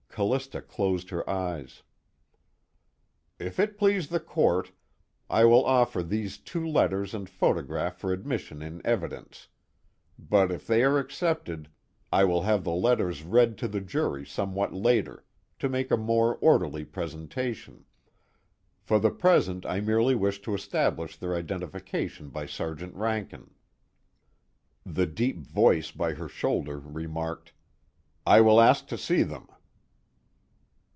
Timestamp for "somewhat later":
14.25-15.23